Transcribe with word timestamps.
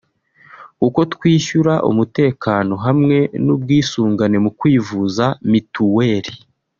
kuko 0.79 0.99
twishyura 1.13 1.73
umutekano 1.91 2.73
hamwe 2.85 3.17
n’ubwisungane 3.45 4.37
mu 4.45 4.51
kwivuza 4.59 5.25
mituweri 5.51 6.33